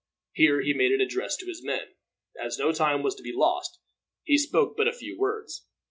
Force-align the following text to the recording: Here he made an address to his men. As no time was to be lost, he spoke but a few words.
Here 0.33 0.61
he 0.61 0.73
made 0.73 0.91
an 0.93 0.99
address 0.99 1.37
to 1.37 1.45
his 1.45 1.63
men. 1.63 1.89
As 2.35 2.57
no 2.57 2.71
time 2.71 3.03
was 3.03 3.13
to 3.13 3.21
be 3.21 3.31
lost, 3.35 3.77
he 4.23 4.35
spoke 4.39 4.75
but 4.75 4.87
a 4.87 4.93
few 4.93 5.15
words. 5.15 5.67